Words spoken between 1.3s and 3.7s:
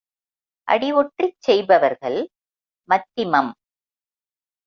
செய்பவர்கள் மத்திமம்.